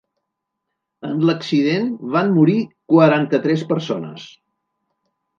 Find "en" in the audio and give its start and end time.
1.07-1.17